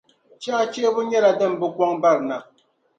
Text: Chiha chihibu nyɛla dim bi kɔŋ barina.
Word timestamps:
Chiha 0.41 0.61
chihibu 0.71 1.01
nyɛla 1.03 1.31
dim 1.39 1.53
bi 1.59 1.67
kɔŋ 1.75 1.91
barina. 2.01 2.37